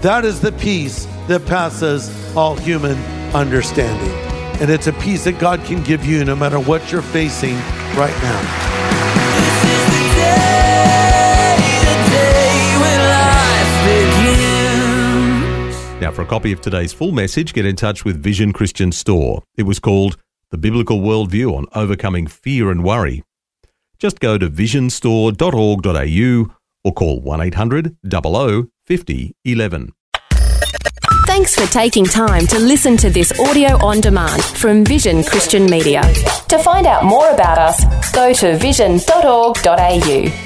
That 0.00 0.24
is 0.24 0.40
the 0.40 0.52
peace 0.52 1.06
that 1.28 1.44
passes 1.46 2.10
all 2.36 2.56
human 2.56 2.96
understanding. 3.34 4.12
And 4.60 4.70
it's 4.70 4.86
a 4.86 4.92
peace 4.94 5.24
that 5.24 5.38
God 5.38 5.62
can 5.64 5.82
give 5.82 6.04
you 6.04 6.24
no 6.24 6.34
matter 6.34 6.58
what 6.58 6.90
you're 6.90 7.02
facing 7.02 7.54
right 7.94 8.14
now. 8.22 10.55
Now, 16.06 16.12
for 16.12 16.22
a 16.22 16.26
copy 16.26 16.52
of 16.52 16.60
today's 16.60 16.92
full 16.92 17.10
message, 17.10 17.52
get 17.52 17.66
in 17.66 17.74
touch 17.74 18.04
with 18.04 18.22
Vision 18.22 18.52
Christian 18.52 18.92
Store. 18.92 19.42
It 19.56 19.64
was 19.64 19.80
called 19.80 20.16
The 20.50 20.56
Biblical 20.56 21.00
Worldview 21.00 21.52
on 21.52 21.66
Overcoming 21.74 22.28
Fear 22.28 22.70
and 22.70 22.84
Worry. 22.84 23.24
Just 23.98 24.20
go 24.20 24.38
to 24.38 24.48
visionstore.org.au 24.48 26.54
or 26.84 26.92
call 26.92 27.20
1 27.20 27.40
800 27.40 27.96
00 28.08 28.68
50 28.86 29.34
11. 29.44 29.92
Thanks 31.26 31.56
for 31.56 31.66
taking 31.72 32.04
time 32.04 32.46
to 32.46 32.60
listen 32.60 32.96
to 32.98 33.10
this 33.10 33.36
audio 33.40 33.84
on 33.84 34.00
demand 34.00 34.44
from 34.44 34.84
Vision 34.84 35.24
Christian 35.24 35.66
Media. 35.66 36.02
To 36.50 36.58
find 36.60 36.86
out 36.86 37.04
more 37.04 37.30
about 37.30 37.58
us, 37.58 38.12
go 38.12 38.32
to 38.32 38.56
vision.org.au. 38.58 40.45